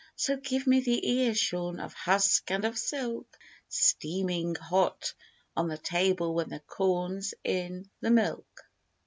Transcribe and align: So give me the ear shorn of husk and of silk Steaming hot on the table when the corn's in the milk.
So 0.15 0.35
give 0.35 0.65
me 0.65 0.79
the 0.79 1.07
ear 1.11 1.35
shorn 1.35 1.79
of 1.79 1.93
husk 1.93 2.49
and 2.49 2.65
of 2.65 2.75
silk 2.75 3.37
Steaming 3.69 4.55
hot 4.55 5.13
on 5.55 5.67
the 5.67 5.77
table 5.77 6.33
when 6.33 6.49
the 6.49 6.59
corn's 6.61 7.35
in 7.43 7.87
the 7.99 8.09
milk. 8.09 8.65